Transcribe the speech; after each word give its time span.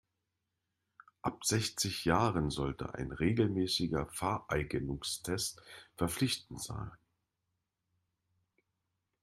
Ab 1.21 1.45
sechzig 1.45 2.05
Jahren 2.05 2.49
sollte 2.49 2.95
ein 2.95 3.11
regelmäßiger 3.11 4.07
Fahreignungstest 4.07 5.61
verpflichtend 5.95 6.59
sein. 6.59 6.89